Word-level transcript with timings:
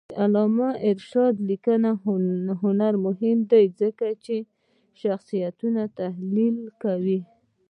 د 0.09 0.13
علامه 0.21 0.69
رشاد 0.97 1.35
لیکنی 1.49 1.91
هنر 2.63 2.93
مهم 3.05 3.37
دی 3.51 3.65
ځکه 3.81 4.07
چې 4.23 4.35
شخصیتونه 5.01 5.81
تحلیل 5.99 6.57
کوي. 6.83 7.19